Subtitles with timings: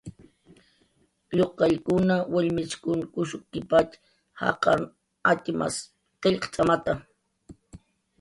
[1.37, 3.91] Lluqallkuna, wallmichkun kushukkipatx
[4.41, 4.83] jaqarn
[5.31, 5.75] atxmas
[6.21, 6.93] qillqt'amata.